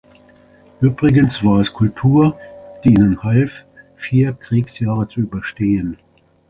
Übrigens 0.79 1.43
war 1.43 1.61
es 1.61 1.71
Kultur, 1.73 2.35
die 2.83 2.89
ihnen 2.89 3.21
half, 3.21 3.51
vier 3.97 4.33
Kriegsjahre 4.33 5.07
zu 5.07 5.19
überstehen. 5.19 5.95